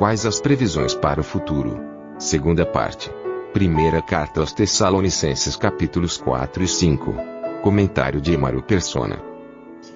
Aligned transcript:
Quais 0.00 0.24
as 0.24 0.40
previsões 0.40 0.94
para 0.94 1.20
o 1.20 1.22
futuro? 1.22 1.78
Segunda 2.18 2.64
parte. 2.64 3.10
Primeira 3.52 4.00
carta 4.00 4.40
aos 4.40 4.50
Tessalonicenses 4.50 5.56
capítulos 5.56 6.16
4 6.16 6.62
e 6.62 6.68
5. 6.68 7.14
Comentário 7.62 8.18
de 8.18 8.32
Emaro 8.32 8.62
Persona. 8.62 9.22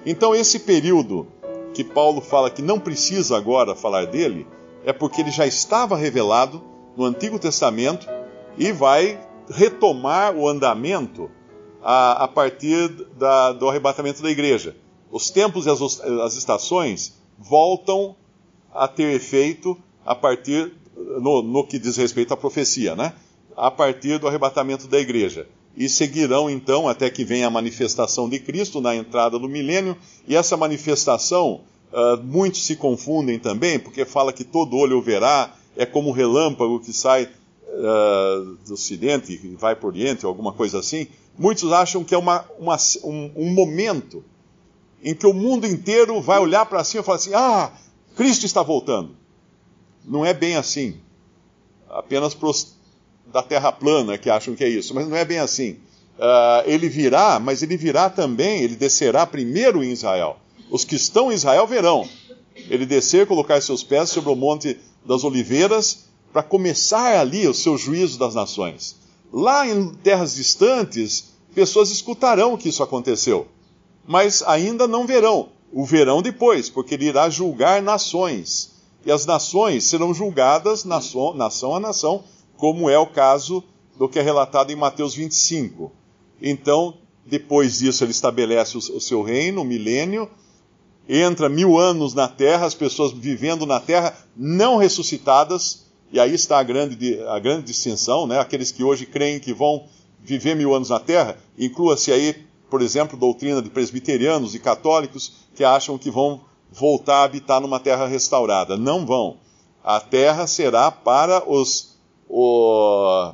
Então 0.05 0.35
esse 0.35 0.59
período 0.59 1.25
que 1.73 1.83
Paulo 1.83 2.21
fala 2.21 2.51
que 2.51 2.61
não 2.61 2.79
precisa 2.79 3.35
agora 3.35 3.73
falar 3.73 4.05
dele, 4.05 4.45
é 4.83 4.93
porque 4.93 5.21
ele 5.21 5.31
já 5.31 5.47
estava 5.47 5.97
revelado 5.97 6.63
no 6.95 7.03
Antigo 7.03 7.39
Testamento 7.39 8.07
e 8.59 8.71
vai 8.71 9.19
retomar 9.49 10.35
o 10.35 10.47
andamento 10.47 11.31
a, 11.81 12.25
a 12.25 12.27
partir 12.27 12.89
da, 13.17 13.53
do 13.53 13.67
arrebatamento 13.67 14.21
da 14.21 14.29
igreja. 14.29 14.75
Os 15.09 15.31
tempos 15.31 15.65
e 15.65 15.69
as, 15.71 15.81
as, 15.81 16.35
estações 16.35 17.19
voltam 17.39 18.15
a 18.71 18.87
ter 18.87 19.11
efeito 19.11 19.75
a 20.05 20.13
partir, 20.13 20.71
no, 20.95 21.41
no 21.41 21.65
que 21.65 21.79
diz 21.79 21.97
respeito 21.97 22.33
à 22.33 22.37
profecia, 22.37 22.95
né? 22.95 23.13
A 23.55 23.71
partir 23.71 24.19
do 24.19 24.27
arrebatamento 24.27 24.87
da 24.87 24.99
igreja 24.99 25.47
e 25.77 25.89
seguirão 25.89 26.49
então 26.49 26.87
até 26.87 27.09
que 27.09 27.25
venha 27.25 27.47
a 27.47 27.49
manifestação 27.49 28.29
de 28.29 28.39
Cristo 28.39 28.79
na 28.79 28.95
entrada 28.95 29.37
do 29.37 29.49
milênio, 29.49 29.97
e 30.27 30.35
essa 30.35 30.55
manifestação, 30.55 31.61
uh, 31.91 32.23
muitos 32.23 32.65
se 32.65 32.75
confundem 32.75 33.37
também, 33.37 33.77
porque 33.77 34.05
fala 34.05 34.31
que 34.31 34.43
todo 34.43 34.77
olho 34.77 35.01
verá, 35.01 35.53
é 35.75 35.85
como 35.85 36.09
um 36.09 36.13
relâmpago 36.13 36.79
que 36.79 36.93
sai 36.93 37.23
uh, 37.25 38.57
do 38.65 38.73
ocidente 38.73 39.33
e 39.33 39.55
vai 39.55 39.75
para 39.75 39.85
o 39.85 39.89
oriente, 39.89 40.25
alguma 40.25 40.53
coisa 40.53 40.79
assim. 40.79 41.07
Muitos 41.37 41.69
acham 41.73 42.03
que 42.03 42.15
é 42.15 42.17
uma, 42.17 42.45
uma, 42.57 42.77
um, 43.03 43.31
um 43.35 43.53
momento 43.53 44.23
em 45.03 45.13
que 45.13 45.27
o 45.27 45.33
mundo 45.33 45.67
inteiro 45.67 46.21
vai 46.21 46.39
olhar 46.39 46.65
para 46.65 46.83
cima 46.85 47.01
e 47.01 47.05
falar 47.05 47.17
assim: 47.17 47.33
ah, 47.33 47.73
Cristo 48.15 48.45
está 48.45 48.63
voltando. 48.63 49.11
Não 50.07 50.25
é 50.25 50.33
bem 50.33 50.55
assim. 50.55 50.95
Apenas 51.89 52.33
pros 52.33 52.75
da 53.31 53.41
Terra 53.41 53.71
plana 53.71 54.17
que 54.17 54.29
acham 54.29 54.55
que 54.55 54.63
é 54.63 54.69
isso, 54.69 54.93
mas 54.93 55.07
não 55.07 55.17
é 55.17 55.25
bem 55.25 55.39
assim. 55.39 55.77
Uh, 56.17 56.63
ele 56.65 56.87
virá, 56.87 57.39
mas 57.39 57.61
ele 57.61 57.75
virá 57.75 58.09
também, 58.09 58.61
ele 58.61 58.75
descerá 58.75 59.25
primeiro 59.25 59.83
em 59.83 59.91
Israel. 59.91 60.37
Os 60.69 60.85
que 60.85 60.95
estão 60.95 61.31
em 61.31 61.35
Israel 61.35 61.67
verão. 61.67 62.07
Ele 62.69 62.85
descer, 62.85 63.27
colocar 63.27 63.59
seus 63.61 63.83
pés 63.83 64.09
sobre 64.09 64.31
o 64.31 64.35
Monte 64.35 64.79
das 65.05 65.23
Oliveiras, 65.23 66.05
para 66.31 66.43
começar 66.43 67.17
ali 67.19 67.47
o 67.47 67.53
seu 67.53 67.77
juízo 67.77 68.17
das 68.17 68.33
nações. 68.35 68.95
Lá 69.31 69.67
em 69.67 69.93
terras 69.95 70.35
distantes, 70.35 71.33
pessoas 71.53 71.91
escutarão 71.91 72.57
que 72.57 72.69
isso 72.69 72.83
aconteceu, 72.83 73.47
mas 74.07 74.43
ainda 74.43 74.87
não 74.87 75.05
verão. 75.05 75.49
O 75.71 75.85
verão 75.85 76.21
depois, 76.21 76.69
porque 76.69 76.93
ele 76.93 77.05
irá 77.05 77.29
julgar 77.29 77.81
nações. 77.81 78.74
E 79.05 79.11
as 79.11 79.25
nações 79.25 79.83
serão 79.83 80.13
julgadas 80.13 80.83
nação, 80.83 81.33
nação 81.33 81.75
a 81.75 81.79
nação, 81.79 82.23
como 82.57 82.89
é 82.89 82.97
o 82.97 83.05
caso 83.05 83.63
do 83.97 84.09
que 84.09 84.17
é 84.17 84.21
relatado 84.21 84.71
em 84.71 84.75
Mateus 84.75 85.13
25. 85.13 85.91
Então, 86.41 86.97
depois 87.25 87.77
disso, 87.79 88.03
ele 88.03 88.11
estabelece 88.11 88.77
o, 88.77 88.99
seu 88.99 89.21
reino, 89.21 89.61
o 89.61 89.65
milênio, 89.65 90.29
entra 91.07 91.47
mil 91.47 91.77
anos 91.77 92.13
na 92.13 92.27
terra, 92.27 92.65
as 92.65 92.73
pessoas 92.73 93.11
vivendo 93.11 93.65
na 93.65 93.79
terra, 93.79 94.17
não 94.35 94.77
ressuscitadas, 94.77 95.85
e 96.11 96.19
aí 96.19 96.33
está 96.33 96.57
a 96.57 96.63
grande, 96.63 97.19
a 97.27 97.39
grande 97.39 97.67
distinção, 97.67 98.25
né? 98.25 98.39
aqueles 98.39 98.71
que 98.71 98.83
hoje 98.83 99.05
creem 99.05 99.39
que 99.39 99.53
vão 99.53 99.85
viver 100.23 100.55
mil 100.55 100.73
anos 100.73 100.89
na 100.89 100.99
terra, 100.99 101.37
inclua-se 101.57 102.11
aí, 102.11 102.45
por 102.69 102.81
exemplo, 102.81 103.17
doutrina 103.17 103.61
de 103.61 103.69
presbiterianos 103.69 104.55
e 104.55 104.59
católicos 104.59 105.33
que 105.53 105.63
acham 105.63 105.97
que 105.97 106.09
vão 106.09 106.41
voltar 106.71 107.17
a 107.17 107.23
habitar 107.23 107.61
numa 107.61 107.79
terra 107.79 108.07
restaurada. 108.07 108.77
Não 108.77 109.05
vão. 109.05 109.37
A 109.83 109.99
terra 109.99 110.47
será 110.47 110.89
para 110.91 111.47
os 111.49 111.95
o, 112.27 113.33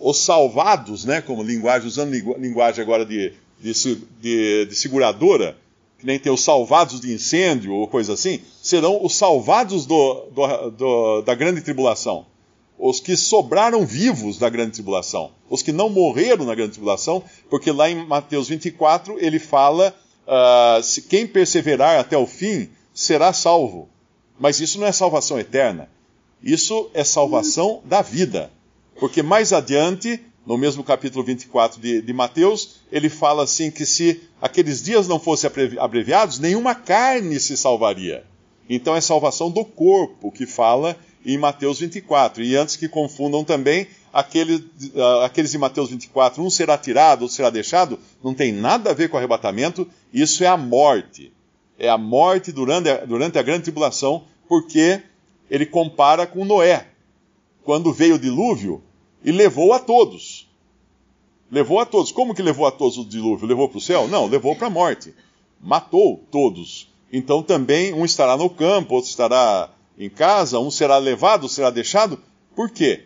os 0.00 0.18
salvados, 0.18 1.04
né, 1.04 1.20
como 1.20 1.42
linguagem, 1.42 1.88
usando 1.88 2.12
linguagem 2.38 2.82
agora 2.82 3.04
de, 3.04 3.32
de, 3.60 3.72
de, 4.20 4.66
de 4.66 4.74
seguradora, 4.74 5.56
que 5.98 6.06
nem 6.06 6.18
tem 6.18 6.32
os 6.32 6.42
salvados 6.42 7.00
de 7.00 7.12
incêndio 7.12 7.74
ou 7.74 7.88
coisa 7.88 8.12
assim, 8.12 8.40
serão 8.62 9.04
os 9.04 9.14
salvados 9.14 9.86
do, 9.86 10.26
do, 10.32 10.70
do, 10.70 11.22
da 11.22 11.34
grande 11.34 11.62
tribulação. 11.62 12.26
Os 12.78 13.00
que 13.00 13.16
sobraram 13.16 13.86
vivos 13.86 14.38
da 14.38 14.50
grande 14.50 14.72
tribulação. 14.72 15.30
Os 15.48 15.62
que 15.62 15.72
não 15.72 15.88
morreram 15.88 16.44
na 16.44 16.54
grande 16.54 16.72
tribulação, 16.72 17.22
porque 17.48 17.72
lá 17.72 17.88
em 17.88 18.06
Mateus 18.06 18.48
24 18.48 19.18
ele 19.18 19.38
fala: 19.38 19.94
uh, 20.26 20.82
se 20.82 21.02
quem 21.02 21.26
perseverar 21.26 21.98
até 21.98 22.16
o 22.16 22.26
fim 22.26 22.68
será 22.92 23.32
salvo. 23.32 23.88
Mas 24.38 24.60
isso 24.60 24.78
não 24.78 24.86
é 24.86 24.92
salvação 24.92 25.38
eterna. 25.38 25.88
Isso 26.42 26.90
é 26.92 27.02
salvação 27.02 27.80
da 27.84 28.02
vida. 28.02 28.50
Porque 28.98 29.22
mais 29.22 29.52
adiante, 29.52 30.20
no 30.46 30.56
mesmo 30.56 30.84
capítulo 30.84 31.24
24 31.24 31.80
de, 31.80 32.02
de 32.02 32.12
Mateus, 32.12 32.76
ele 32.92 33.08
fala 33.08 33.44
assim 33.44 33.70
que 33.70 33.86
se 33.86 34.22
aqueles 34.40 34.82
dias 34.82 35.08
não 35.08 35.18
fossem 35.18 35.50
abreviados, 35.78 36.38
nenhuma 36.38 36.74
carne 36.74 37.40
se 37.40 37.56
salvaria. 37.56 38.24
Então 38.68 38.94
é 38.94 39.00
salvação 39.00 39.50
do 39.50 39.64
corpo 39.64 40.30
que 40.30 40.46
fala 40.46 40.96
em 41.24 41.36
Mateus 41.36 41.80
24. 41.80 42.42
E 42.42 42.56
antes 42.56 42.76
que 42.76 42.88
confundam 42.88 43.44
também, 43.44 43.86
aquele, 44.16 44.56
uh, 44.94 45.20
aqueles 45.24 45.50
de 45.50 45.58
Mateus 45.58 45.90
24, 45.90 46.42
um 46.42 46.48
será 46.48 46.78
tirado, 46.78 47.22
outro 47.22 47.36
será 47.36 47.50
deixado, 47.50 47.98
não 48.24 48.32
tem 48.32 48.50
nada 48.50 48.90
a 48.90 48.94
ver 48.94 49.10
com 49.10 49.18
arrebatamento, 49.18 49.86
isso 50.10 50.42
é 50.42 50.46
a 50.46 50.56
morte. 50.56 51.30
É 51.78 51.90
a 51.90 51.98
morte 51.98 52.50
durante 52.50 52.88
a, 52.88 53.04
durante 53.04 53.38
a 53.38 53.42
grande 53.42 53.64
tribulação, 53.64 54.24
porque 54.48 55.02
ele 55.50 55.66
compara 55.66 56.26
com 56.26 56.46
Noé, 56.46 56.86
quando 57.62 57.92
veio 57.92 58.14
o 58.14 58.18
dilúvio 58.18 58.82
e 59.22 59.30
levou 59.30 59.74
a 59.74 59.78
todos. 59.78 60.48
Levou 61.50 61.78
a 61.78 61.84
todos. 61.84 62.10
Como 62.10 62.34
que 62.34 62.42
levou 62.42 62.66
a 62.66 62.70
todos 62.70 62.96
o 62.96 63.04
dilúvio? 63.04 63.46
Levou 63.46 63.68
para 63.68 63.78
o 63.78 63.82
céu? 63.82 64.08
Não, 64.08 64.26
levou 64.26 64.56
para 64.56 64.68
a 64.68 64.70
morte. 64.70 65.14
Matou 65.60 66.24
todos. 66.30 66.90
Então 67.12 67.42
também 67.42 67.92
um 67.92 68.04
estará 68.04 68.34
no 68.34 68.48
campo, 68.48 68.94
outro 68.94 69.10
estará 69.10 69.70
em 69.98 70.08
casa, 70.08 70.58
um 70.58 70.70
será 70.70 70.96
levado, 70.96 71.50
será 71.50 71.68
deixado. 71.68 72.18
Por 72.54 72.70
quê? 72.70 73.05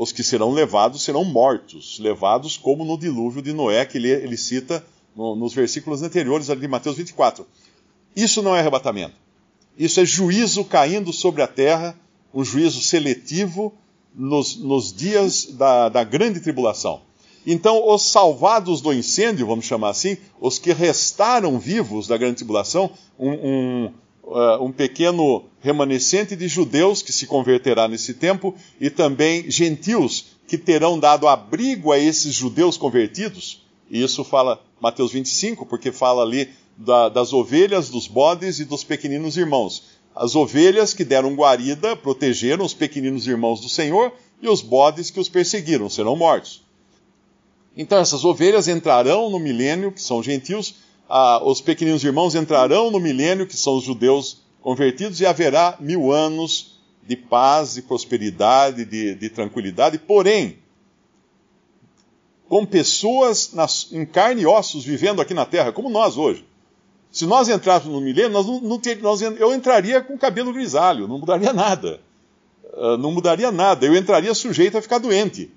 Os 0.00 0.12
que 0.12 0.22
serão 0.22 0.50
levados 0.50 1.02
serão 1.02 1.26
mortos, 1.26 1.98
levados 1.98 2.56
como 2.56 2.86
no 2.86 2.96
dilúvio 2.96 3.42
de 3.42 3.52
Noé, 3.52 3.84
que 3.84 3.98
ele, 3.98 4.08
ele 4.08 4.34
cita 4.34 4.82
no, 5.14 5.36
nos 5.36 5.52
versículos 5.52 6.02
anteriores 6.02 6.48
ali 6.48 6.62
de 6.62 6.68
Mateus 6.68 6.96
24. 6.96 7.46
Isso 8.16 8.40
não 8.40 8.56
é 8.56 8.60
arrebatamento. 8.60 9.12
Isso 9.78 10.00
é 10.00 10.04
juízo 10.06 10.64
caindo 10.64 11.12
sobre 11.12 11.42
a 11.42 11.46
terra, 11.46 11.94
um 12.32 12.42
juízo 12.42 12.80
seletivo 12.80 13.74
nos, 14.14 14.56
nos 14.56 14.90
dias 14.90 15.44
da, 15.44 15.90
da 15.90 16.02
grande 16.02 16.40
tribulação. 16.40 17.02
Então, 17.46 17.86
os 17.86 18.10
salvados 18.10 18.80
do 18.80 18.94
incêndio, 18.94 19.46
vamos 19.46 19.66
chamar 19.66 19.90
assim, 19.90 20.16
os 20.40 20.58
que 20.58 20.72
restaram 20.72 21.58
vivos 21.58 22.06
da 22.06 22.16
grande 22.16 22.36
tribulação, 22.36 22.90
um, 23.18 23.32
um, 23.32 23.92
uh, 24.30 24.64
um, 24.64 24.72
pequeno 24.72 25.44
remanescente 25.60 26.36
de 26.36 26.48
judeus 26.48 27.02
que 27.02 27.12
se 27.12 27.26
converterá 27.26 27.88
nesse 27.88 28.14
tempo, 28.14 28.54
e 28.80 28.88
também 28.88 29.50
gentios 29.50 30.26
que 30.46 30.56
terão 30.56 30.98
dado 30.98 31.28
abrigo 31.28 31.92
a 31.92 31.98
esses 31.98 32.34
judeus 32.34 32.76
convertidos. 32.76 33.62
E 33.90 34.02
isso 34.02 34.24
fala 34.24 34.62
Mateus 34.80 35.12
25, 35.12 35.66
porque 35.66 35.92
fala 35.92 36.22
ali 36.22 36.48
da, 36.76 37.08
das 37.08 37.32
ovelhas, 37.32 37.90
dos 37.90 38.06
bodes 38.06 38.60
e 38.60 38.64
dos 38.64 38.84
pequeninos 38.84 39.36
irmãos. 39.36 39.84
As 40.14 40.34
ovelhas 40.34 40.94
que 40.94 41.04
deram 41.04 41.34
guarida 41.34 41.94
protegeram 41.94 42.64
os 42.64 42.74
pequeninos 42.74 43.26
irmãos 43.26 43.60
do 43.60 43.68
Senhor, 43.68 44.12
e 44.42 44.48
os 44.48 44.62
bodes 44.62 45.10
que 45.10 45.20
os 45.20 45.28
perseguiram 45.28 45.90
serão 45.90 46.16
mortos. 46.16 46.62
Então 47.76 47.98
essas 47.98 48.24
ovelhas 48.24 48.68
entrarão 48.68 49.30
no 49.30 49.38
milênio, 49.38 49.92
que 49.92 50.02
são 50.02 50.22
gentios, 50.22 50.74
ah, 51.10 51.42
os 51.44 51.60
pequeninos 51.60 52.04
irmãos 52.04 52.36
entrarão 52.36 52.88
no 52.88 53.00
milênio, 53.00 53.44
que 53.44 53.56
são 53.56 53.76
os 53.76 53.82
judeus 53.82 54.42
convertidos, 54.62 55.20
e 55.20 55.26
haverá 55.26 55.76
mil 55.80 56.12
anos 56.12 56.78
de 57.02 57.16
paz, 57.16 57.74
de 57.74 57.82
prosperidade, 57.82 58.84
de, 58.84 59.16
de 59.16 59.28
tranquilidade. 59.28 59.98
Porém, 59.98 60.58
com 62.48 62.64
pessoas 62.64 63.52
nas, 63.52 63.88
em 63.90 64.06
carne 64.06 64.42
e 64.42 64.46
ossos 64.46 64.84
vivendo 64.84 65.20
aqui 65.20 65.34
na 65.34 65.44
terra, 65.44 65.72
como 65.72 65.90
nós 65.90 66.16
hoje 66.16 66.44
Se 67.10 67.26
nós 67.26 67.48
entrássemos 67.48 67.92
no 67.92 68.00
milênio, 68.00 68.30
nós 68.30 68.46
não, 68.46 68.60
não 68.60 68.78
ter, 68.78 69.02
nós, 69.02 69.20
eu 69.20 69.52
entraria 69.52 70.00
com 70.00 70.16
cabelo 70.16 70.52
grisalho, 70.52 71.08
não 71.08 71.18
mudaria 71.18 71.52
nada. 71.52 72.00
Uh, 72.72 72.96
não 72.96 73.10
mudaria 73.10 73.50
nada. 73.50 73.84
Eu 73.84 73.96
entraria 73.96 74.32
sujeito 74.32 74.78
a 74.78 74.82
ficar 74.82 74.98
doente 74.98 75.50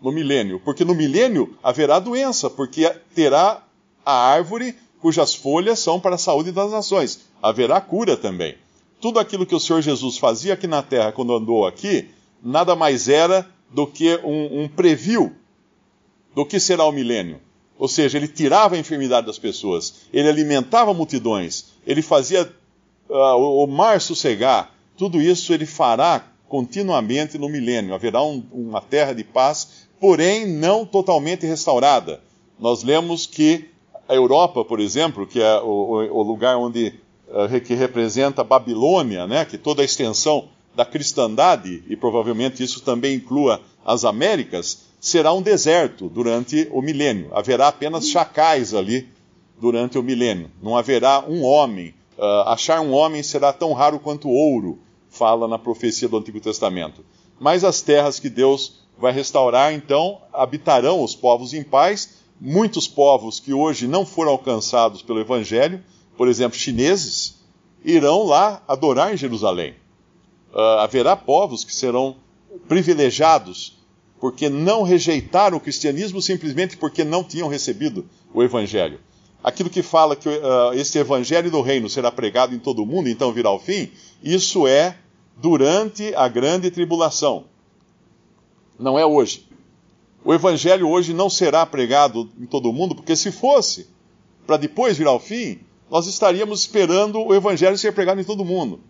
no 0.00 0.10
milênio, 0.10 0.58
porque 0.64 0.86
no 0.86 0.94
milênio 0.94 1.54
haverá 1.62 1.98
doença, 1.98 2.48
porque 2.48 2.88
terá 3.14 3.62
a 4.04 4.12
árvore 4.12 4.74
cujas 5.06 5.36
folhas 5.36 5.78
são 5.78 6.00
para 6.00 6.16
a 6.16 6.18
saúde 6.18 6.50
das 6.50 6.72
nações. 6.72 7.20
Haverá 7.40 7.80
cura 7.80 8.16
também. 8.16 8.56
Tudo 9.00 9.20
aquilo 9.20 9.46
que 9.46 9.54
o 9.54 9.60
Senhor 9.60 9.80
Jesus 9.80 10.18
fazia 10.18 10.54
aqui 10.54 10.66
na 10.66 10.82
terra 10.82 11.12
quando 11.12 11.32
andou 11.32 11.64
aqui, 11.64 12.08
nada 12.42 12.74
mais 12.74 13.08
era 13.08 13.48
do 13.70 13.86
que 13.86 14.16
um, 14.24 14.62
um 14.62 14.68
preview 14.68 15.30
do 16.34 16.44
que 16.44 16.58
será 16.58 16.84
o 16.84 16.90
milênio. 16.90 17.40
Ou 17.78 17.86
seja, 17.86 18.18
ele 18.18 18.26
tirava 18.26 18.74
a 18.74 18.78
enfermidade 18.78 19.28
das 19.28 19.38
pessoas, 19.38 19.94
ele 20.12 20.28
alimentava 20.28 20.92
multidões, 20.92 21.66
ele 21.86 22.02
fazia 22.02 22.42
uh, 23.08 23.62
o 23.62 23.64
mar 23.68 24.00
sossegar. 24.00 24.74
Tudo 24.96 25.22
isso 25.22 25.54
ele 25.54 25.66
fará 25.66 26.26
continuamente 26.48 27.38
no 27.38 27.48
milênio. 27.48 27.94
Haverá 27.94 28.24
um, 28.24 28.42
uma 28.50 28.80
terra 28.80 29.12
de 29.12 29.22
paz, 29.22 29.86
porém 30.00 30.48
não 30.48 30.84
totalmente 30.84 31.46
restaurada. 31.46 32.20
Nós 32.58 32.82
lemos 32.82 33.24
que 33.24 33.70
a 34.08 34.14
Europa, 34.14 34.64
por 34.64 34.80
exemplo, 34.80 35.26
que 35.26 35.40
é 35.40 35.60
o, 35.60 36.18
o 36.18 36.22
lugar 36.22 36.56
onde 36.56 36.94
uh, 37.28 37.60
que 37.60 37.74
representa 37.74 38.42
a 38.42 38.44
Babilônia, 38.44 39.26
né, 39.26 39.44
que 39.44 39.58
toda 39.58 39.82
a 39.82 39.84
extensão 39.84 40.48
da 40.74 40.84
cristandade, 40.84 41.82
e 41.88 41.96
provavelmente 41.96 42.62
isso 42.62 42.82
também 42.82 43.16
inclua 43.16 43.60
as 43.84 44.04
Américas, 44.04 44.86
será 45.00 45.32
um 45.32 45.40
deserto 45.40 46.08
durante 46.08 46.68
o 46.70 46.82
milênio. 46.82 47.30
Haverá 47.32 47.68
apenas 47.68 48.08
chacais 48.08 48.74
ali 48.74 49.08
durante 49.60 49.98
o 49.98 50.02
milênio. 50.02 50.50
Não 50.62 50.76
haverá 50.76 51.24
um 51.26 51.42
homem. 51.44 51.94
Uh, 52.18 52.48
achar 52.48 52.80
um 52.80 52.92
homem 52.92 53.22
será 53.22 53.52
tão 53.52 53.72
raro 53.72 53.98
quanto 53.98 54.28
ouro, 54.28 54.78
fala 55.08 55.46
na 55.48 55.58
profecia 55.58 56.08
do 56.08 56.16
Antigo 56.16 56.40
Testamento. 56.40 57.04
Mas 57.38 57.64
as 57.64 57.80
terras 57.82 58.18
que 58.18 58.30
Deus 58.30 58.84
vai 58.98 59.12
restaurar, 59.12 59.72
então, 59.72 60.18
habitarão 60.32 61.02
os 61.02 61.14
povos 61.14 61.52
em 61.52 61.62
paz. 61.62 62.15
Muitos 62.40 62.86
povos 62.86 63.40
que 63.40 63.52
hoje 63.52 63.86
não 63.86 64.04
foram 64.04 64.32
alcançados 64.32 65.02
pelo 65.02 65.20
Evangelho, 65.20 65.82
por 66.16 66.28
exemplo, 66.28 66.58
chineses, 66.58 67.36
irão 67.84 68.24
lá 68.24 68.62
adorar 68.66 69.12
em 69.12 69.16
Jerusalém. 69.16 69.74
Uh, 70.52 70.80
haverá 70.80 71.16
povos 71.16 71.64
que 71.64 71.74
serão 71.74 72.16
privilegiados 72.68 73.76
porque 74.20 74.48
não 74.48 74.82
rejeitaram 74.82 75.58
o 75.58 75.60
cristianismo 75.60 76.22
simplesmente 76.22 76.76
porque 76.76 77.04
não 77.04 77.22
tinham 77.22 77.48
recebido 77.48 78.08
o 78.32 78.42
evangelho. 78.42 78.98
Aquilo 79.42 79.70
que 79.70 79.82
fala 79.82 80.16
que 80.16 80.28
uh, 80.28 80.72
esse 80.74 80.98
evangelho 80.98 81.50
do 81.50 81.60
reino 81.60 81.88
será 81.88 82.10
pregado 82.10 82.54
em 82.54 82.58
todo 82.58 82.82
o 82.82 82.86
mundo, 82.86 83.08
então 83.08 83.32
virá 83.32 83.50
o 83.50 83.58
fim, 83.58 83.90
isso 84.22 84.66
é 84.66 84.96
durante 85.36 86.14
a 86.14 86.26
grande 86.28 86.70
tribulação. 86.70 87.44
Não 88.78 88.98
é 88.98 89.06
hoje. 89.06 89.45
O 90.26 90.34
evangelho 90.34 90.90
hoje 90.90 91.14
não 91.14 91.30
será 91.30 91.64
pregado 91.64 92.28
em 92.38 92.44
todo 92.44 92.68
o 92.68 92.72
mundo, 92.72 92.94
porque 92.94 93.16
se 93.16 93.32
fosse 93.32 93.86
para 94.46 94.58
depois 94.58 94.98
virar 94.98 95.12
o 95.12 95.20
fim, 95.20 95.60
nós 95.90 96.06
estaríamos 96.06 96.60
esperando 96.60 97.18
o 97.20 97.34
evangelho 97.34 97.78
ser 97.78 97.94
pregado 97.94 98.20
em 98.20 98.24
todo 98.24 98.40
o 98.40 98.44
mundo. 98.44 98.80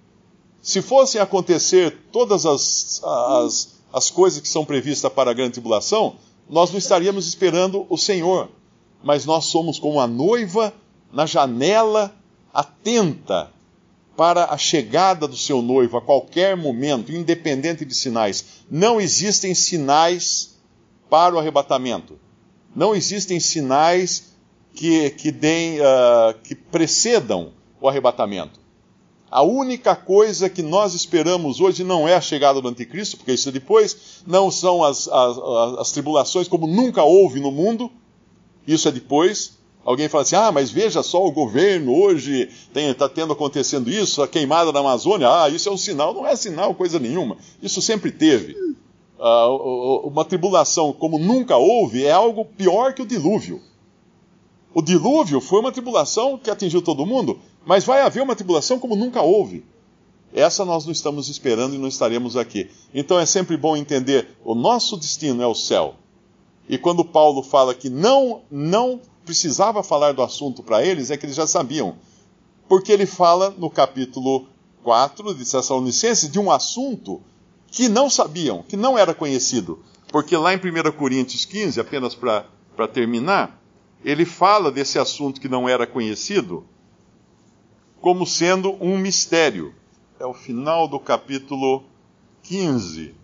Se 0.61 0.83
fossem 0.83 1.21
acontecer 1.21 1.97
todas 2.11 2.44
as, 2.44 3.00
as 3.05 3.77
as 3.97 4.11
coisas 4.11 4.41
que 4.41 4.49
são 4.49 4.62
previstas 4.62 5.11
para 5.11 5.31
a 5.31 5.35
grande 5.35 5.53
tribulação, 5.53 6.17
nós 6.50 6.71
não 6.71 6.79
estaríamos 6.79 7.27
esperando 7.27 7.87
o 7.89 7.97
Senhor, 7.97 8.50
mas 9.03 9.25
nós 9.25 9.47
somos 9.47 9.79
como 9.79 10.00
a 10.00 10.06
noiva 10.06 10.73
na 11.11 11.25
janela, 11.25 12.15
atenta 12.53 13.50
para 14.17 14.53
a 14.53 14.59
chegada 14.59 15.27
do 15.27 15.37
seu 15.37 15.62
noivo 15.62 15.97
a 15.97 16.03
qualquer 16.03 16.56
momento, 16.56 17.11
independente 17.11 17.87
de 17.87 17.94
sinais. 17.94 18.44
Não 18.71 19.00
existem 19.00 19.55
sinais 19.55 20.56
para 21.08 21.35
o 21.35 21.38
arrebatamento. 21.38 22.19
Não 22.75 22.94
existem 22.94 23.41
sinais 23.41 24.35
que, 24.75 25.11
que, 25.11 25.32
deem, 25.32 25.81
uh, 25.81 26.38
que 26.43 26.55
precedam 26.55 27.53
o 27.81 27.88
arrebatamento. 27.88 28.61
A 29.31 29.43
única 29.43 29.97
coisa 29.97 30.49
que 30.49 30.62
nós 30.62 30.94
esperamos 30.94 31.61
hoje 31.61 31.82
não 31.82 32.06
é 32.06 32.14
a 32.14 32.20
chegada 32.20 32.61
do 32.61 32.69
anticristo, 32.69 33.17
porque 33.17 33.32
isso 33.32 33.49
é 33.49 33.53
depois, 33.53 34.23
não 34.26 34.50
são 34.50 34.85
as, 34.85 35.08
as, 35.08 35.38
as 35.79 35.93
tribulações 35.93 36.47
como 36.47 36.67
nunca 36.67 37.03
houve 37.03 37.41
no 37.41 37.50
mundo, 37.50 37.91
isso 38.67 38.88
é 38.88 38.93
depois. 38.93 39.56
Alguém 39.85 40.08
fala 40.08 40.23
assim: 40.23 40.37
ah, 40.37 40.50
mas 40.50 40.70
veja 40.70 41.03
só 41.03 41.25
o 41.25 41.31
governo 41.31 41.94
hoje 41.94 42.49
está 42.75 43.08
tendo 43.08 43.32
acontecendo 43.32 43.91
isso, 43.91 44.23
a 44.23 44.29
queimada 44.29 44.73
na 44.73 44.81
Amazônia, 44.81 45.29
ah, 45.29 45.49
isso 45.49 45.69
é 45.69 45.73
um 45.73 45.76
sinal. 45.76 46.12
Não 46.12 46.26
é 46.26 46.35
sinal, 46.35 46.75
coisa 46.75 46.99
nenhuma. 46.99 47.37
Isso 47.62 47.81
sempre 47.81 48.11
teve. 48.11 48.56
Uh, 49.19 50.07
uma 50.07 50.25
tribulação 50.25 50.93
como 50.93 51.19
nunca 51.19 51.57
houve 51.57 52.05
é 52.05 52.13
algo 52.13 52.45
pior 52.45 52.93
que 52.93 53.03
o 53.03 53.07
dilúvio. 53.07 53.63
O 54.75 54.83
dilúvio 54.83 55.41
foi 55.41 55.61
uma 55.61 55.73
tribulação 55.73 56.37
que 56.37 56.51
atingiu 56.51 56.83
todo 56.83 57.07
mundo, 57.07 57.39
mas 57.65 57.85
vai 57.85 58.03
haver 58.03 58.23
uma 58.23 58.37
tribulação 58.37 58.79
como 58.79 58.95
nunca 58.95 59.23
houve. 59.23 59.65
Essa 60.35 60.67
nós 60.67 60.85
não 60.85 60.93
estamos 60.93 61.31
esperando 61.31 61.75
e 61.75 61.79
não 61.79 61.89
estaremos 61.89 62.37
aqui. 62.37 62.71
Então 62.93 63.19
é 63.19 63.25
sempre 63.25 63.57
bom 63.57 63.75
entender, 63.75 64.37
o 64.45 64.55
nosso 64.55 64.99
destino 64.99 65.43
é 65.43 65.47
o 65.47 65.55
céu. 65.55 65.95
E 66.69 66.77
quando 66.77 67.05
Paulo 67.05 67.43
fala 67.43 67.75
que 67.75 67.89
não 67.89 68.43
não 68.51 69.01
precisava 69.25 69.83
falar 69.83 70.13
do 70.13 70.23
assunto 70.23 70.63
para 70.63 70.85
eles, 70.85 71.11
é 71.11 71.17
que 71.17 71.25
eles 71.25 71.37
já 71.37 71.47
sabiam. 71.47 71.97
Porque 72.69 72.93
ele 72.93 73.07
fala 73.07 73.55
no 73.57 73.71
capítulo 73.71 74.47
4 74.83 75.35
de 75.35 75.51
Tessalonicenses 75.51 76.31
de 76.31 76.39
um 76.39 76.51
assunto 76.51 77.23
que 77.71 77.89
não 77.89 78.09
sabiam, 78.09 78.63
que 78.63 78.77
não 78.77 78.99
era 78.99 79.15
conhecido. 79.15 79.83
Porque 80.09 80.37
lá 80.37 80.55
em 80.55 80.57
1 80.57 80.93
Coríntios 80.93 81.45
15, 81.45 81.81
apenas 81.81 82.15
para 82.15 82.89
terminar, 82.93 83.61
ele 84.05 84.25
fala 84.25 84.71
desse 84.71 84.99
assunto 84.99 85.41
que 85.41 85.49
não 85.49 85.69
era 85.69 85.87
conhecido 85.87 86.67
como 88.01 88.27
sendo 88.27 88.77
um 88.81 88.97
mistério. 88.97 89.75
É 90.21 90.25
o 90.25 90.33
final 90.33 90.87
do 90.87 91.01
capítulo 91.01 91.85
15. 92.45 93.15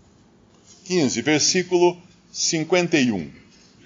15, 0.84 1.22
versículo 1.22 1.96
51. 2.32 3.30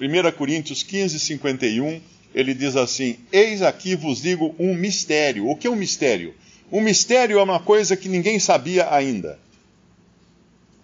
1 0.01 0.33
Coríntios 0.37 0.83
15, 0.83 1.21
51, 1.21 2.01
ele 2.35 2.55
diz 2.55 2.77
assim: 2.77 3.19
Eis 3.31 3.63
aqui 3.63 3.95
vos 3.95 4.23
digo 4.23 4.55
um 4.59 4.75
mistério. 4.75 5.49
O 5.49 5.57
que 5.57 5.67
é 5.67 5.71
um 5.71 5.77
mistério? 5.77 6.35
Um 6.71 6.81
mistério 6.81 7.39
é 7.39 7.43
uma 7.43 7.61
coisa 7.61 7.97
que 7.97 8.09
ninguém 8.09 8.41
sabia 8.41 8.93
ainda. 8.93 9.39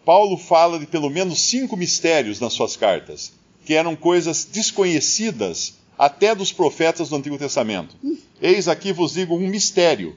Paulo 0.04 0.37
fala 0.37 0.78
de 0.78 0.87
pelo 0.87 1.09
menos 1.09 1.40
cinco 1.40 1.76
mistérios 1.76 2.40
nas 2.40 2.52
suas 2.52 2.76
cartas, 2.76 3.32
que 3.64 3.75
eram 3.75 3.94
coisas 3.94 4.44
desconhecidas 4.44 5.78
até 5.97 6.35
dos 6.35 6.52
profetas 6.52 7.09
do 7.09 7.16
Antigo 7.16 7.38
Testamento. 7.38 7.97
Eis 8.40 8.66
aqui 8.66 8.92
vos 8.92 9.12
digo 9.12 9.37
um 9.37 9.49
mistério. 9.49 10.16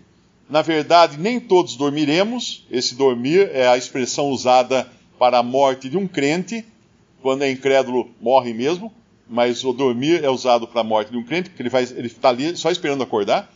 Na 0.49 0.61
verdade, 0.61 1.17
nem 1.17 1.39
todos 1.39 1.75
dormiremos. 1.75 2.65
Esse 2.71 2.95
dormir 2.95 3.49
é 3.53 3.67
a 3.67 3.77
expressão 3.77 4.29
usada 4.29 4.89
para 5.19 5.39
a 5.39 5.43
morte 5.43 5.89
de 5.89 5.97
um 5.97 6.07
crente. 6.07 6.65
Quando 7.21 7.43
é 7.43 7.51
incrédulo, 7.51 8.09
morre 8.19 8.53
mesmo. 8.53 8.91
Mas 9.27 9.63
o 9.63 9.73
dormir 9.73 10.23
é 10.23 10.29
usado 10.29 10.67
para 10.67 10.81
a 10.81 10.83
morte 10.83 11.11
de 11.11 11.17
um 11.17 11.23
crente, 11.23 11.49
porque 11.49 11.63
ele 11.63 12.07
está 12.07 12.29
ali 12.29 12.55
só 12.55 12.71
esperando 12.71 13.03
acordar. 13.03 13.51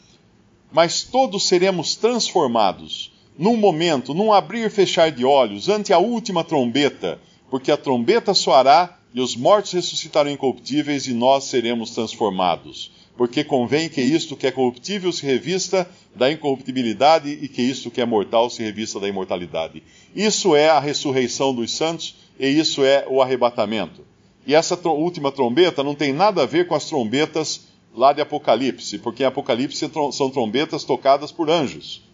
Mas 0.71 1.03
todos 1.03 1.47
seremos 1.47 1.95
transformados 1.95 3.11
num 3.39 3.55
momento, 3.55 4.13
num 4.13 4.33
abrir 4.33 4.65
e 4.65 4.69
fechar 4.69 5.09
de 5.13 5.23
olhos, 5.23 5.69
ante 5.69 5.93
a 5.93 5.97
última 5.97 6.43
trombeta, 6.43 7.21
porque 7.49 7.71
a 7.71 7.77
trombeta 7.77 8.33
soará 8.33 8.99
e 9.13 9.21
os 9.21 9.33
mortos 9.33 9.71
ressuscitarão 9.71 10.29
incorruptíveis 10.29 11.07
e 11.07 11.13
nós 11.13 11.45
seremos 11.45 11.91
transformados. 11.91 12.91
Porque 13.15 13.45
convém 13.45 13.87
que 13.87 14.01
isto 14.01 14.35
que 14.35 14.45
é 14.45 14.51
corruptível 14.51 15.09
se 15.13 15.25
revista 15.25 15.89
da 16.13 16.29
incorruptibilidade 16.29 17.29
e 17.29 17.47
que 17.47 17.61
isto 17.61 17.89
que 17.89 18.01
é 18.01 18.05
mortal 18.05 18.49
se 18.49 18.61
revista 18.61 18.99
da 18.99 19.07
imortalidade. 19.07 19.81
Isso 20.13 20.53
é 20.53 20.69
a 20.69 20.79
ressurreição 20.79 21.55
dos 21.55 21.71
santos 21.71 22.17
e 22.37 22.45
isso 22.45 22.83
é 22.83 23.05
o 23.07 23.21
arrebatamento. 23.21 24.05
E 24.45 24.53
essa 24.53 24.77
última 24.89 25.31
trombeta 25.31 25.81
não 25.81 25.95
tem 25.95 26.11
nada 26.11 26.43
a 26.43 26.45
ver 26.45 26.67
com 26.67 26.75
as 26.75 26.83
trombetas 26.85 27.69
lá 27.95 28.11
de 28.11 28.19
Apocalipse, 28.19 28.97
porque 28.97 29.23
em 29.23 29.27
Apocalipse 29.27 29.89
são 30.11 30.29
trombetas 30.29 30.83
tocadas 30.83 31.31
por 31.31 31.49
anjos. 31.49 32.08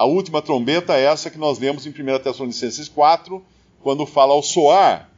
A 0.00 0.06
última 0.06 0.40
trombeta 0.40 0.96
é 0.96 1.04
essa 1.04 1.28
que 1.28 1.36
nós 1.36 1.58
lemos 1.58 1.84
em 1.84 1.90
1 1.90 1.92
Tessalonicenses 2.20 2.88
4, 2.88 3.44
quando 3.82 4.06
fala 4.06 4.32
ao 4.32 4.42
soar 4.42 5.10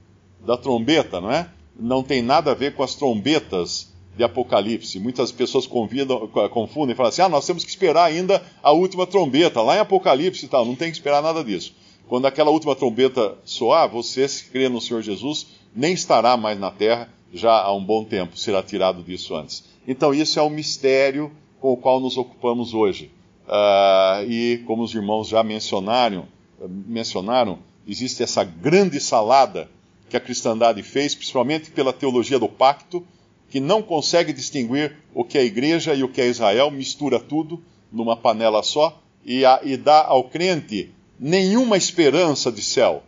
da 0.44 0.56
trombeta, 0.56 1.20
não 1.20 1.30
é? 1.30 1.48
Não 1.78 2.02
tem 2.02 2.20
nada 2.20 2.50
a 2.50 2.54
ver 2.54 2.74
com 2.74 2.82
as 2.82 2.96
trombetas 2.96 3.92
de 4.16 4.24
Apocalipse. 4.24 4.98
Muitas 4.98 5.30
pessoas 5.30 5.68
convidam, 5.68 6.26
confundem 6.50 6.94
e 6.94 6.96
falam 6.96 7.10
assim: 7.10 7.22
ah, 7.22 7.28
nós 7.28 7.46
temos 7.46 7.62
que 7.62 7.70
esperar 7.70 8.06
ainda 8.06 8.42
a 8.60 8.72
última 8.72 9.06
trombeta, 9.06 9.62
lá 9.62 9.76
em 9.76 9.78
Apocalipse 9.78 10.46
e 10.46 10.48
tal. 10.48 10.64
Não 10.64 10.74
tem 10.74 10.90
que 10.90 10.96
esperar 10.96 11.22
nada 11.22 11.44
disso. 11.44 11.76
Quando 12.08 12.26
aquela 12.26 12.50
última 12.50 12.74
trombeta 12.74 13.38
soar, 13.44 13.88
você, 13.88 14.26
se 14.26 14.46
crê 14.46 14.68
no 14.68 14.80
Senhor 14.80 15.00
Jesus, 15.00 15.46
nem 15.72 15.92
estará 15.92 16.36
mais 16.36 16.58
na 16.58 16.72
terra 16.72 17.08
já 17.32 17.52
há 17.52 17.72
um 17.72 17.84
bom 17.84 18.02
tempo, 18.02 18.36
será 18.36 18.60
tirado 18.64 19.00
disso 19.04 19.36
antes. 19.36 19.62
Então, 19.86 20.12
isso 20.12 20.40
é 20.40 20.42
um 20.42 20.50
mistério 20.50 21.30
com 21.60 21.72
o 21.72 21.76
qual 21.76 22.00
nos 22.00 22.16
ocupamos 22.16 22.74
hoje. 22.74 23.12
Uh, 23.46 24.24
e 24.28 24.62
como 24.66 24.82
os 24.82 24.94
irmãos 24.94 25.28
já 25.28 25.42
mencionaram, 25.42 26.26
mencionaram, 26.68 27.58
existe 27.86 28.22
essa 28.22 28.44
grande 28.44 29.00
salada 29.00 29.68
que 30.08 30.16
a 30.16 30.20
cristandade 30.20 30.82
fez, 30.82 31.14
principalmente 31.14 31.70
pela 31.70 31.92
teologia 31.92 32.38
do 32.38 32.48
pacto, 32.48 33.04
que 33.48 33.60
não 33.60 33.82
consegue 33.82 34.32
distinguir 34.32 34.96
o 35.14 35.24
que 35.24 35.36
é 35.36 35.44
igreja 35.44 35.94
e 35.94 36.02
o 36.02 36.08
que 36.08 36.20
é 36.20 36.28
Israel, 36.28 36.70
mistura 36.70 37.18
tudo 37.18 37.62
numa 37.90 38.16
panela 38.16 38.62
só 38.62 39.02
e, 39.24 39.44
a, 39.44 39.60
e 39.62 39.76
dá 39.76 40.04
ao 40.04 40.24
crente 40.24 40.90
nenhuma 41.18 41.76
esperança 41.76 42.50
de 42.50 42.62
céu, 42.62 43.02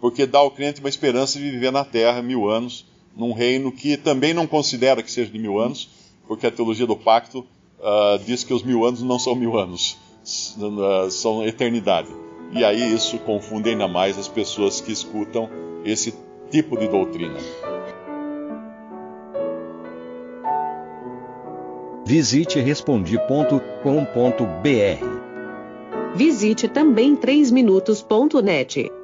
porque 0.00 0.26
dá 0.26 0.38
ao 0.38 0.50
crente 0.50 0.80
uma 0.80 0.88
esperança 0.88 1.38
de 1.38 1.50
viver 1.50 1.72
na 1.72 1.84
terra 1.84 2.22
mil 2.22 2.48
anos, 2.48 2.86
num 3.16 3.32
reino 3.32 3.72
que 3.72 3.96
também 3.96 4.32
não 4.32 4.46
considera 4.46 5.02
que 5.02 5.10
seja 5.10 5.30
de 5.30 5.38
mil 5.38 5.58
anos, 5.58 5.88
porque 6.26 6.46
a 6.46 6.50
teologia 6.50 6.86
do 6.86 6.96
pacto 6.96 7.44
uh, 7.78 8.18
diz 8.24 8.44
que 8.44 8.52
os 8.52 8.62
mil 8.62 8.84
anos 8.84 9.02
não 9.02 9.18
são 9.18 9.34
mil 9.34 9.58
anos, 9.58 9.96
uh, 10.58 11.10
são 11.10 11.46
eternidade. 11.46 12.08
E 12.52 12.64
aí 12.64 12.94
isso 12.94 13.18
confunde 13.18 13.70
ainda 13.70 13.86
mais 13.86 14.18
as 14.18 14.28
pessoas 14.28 14.80
que 14.80 14.92
escutam 14.92 15.50
esse 15.84 16.14
tipo 16.50 16.78
de 16.78 16.88
doutrina. 16.88 17.38
Visite 22.06 22.58
respondi.com.br. 22.58 25.18
Visite 26.14 26.66
também 26.66 27.14
3minutos.net. 27.14 28.97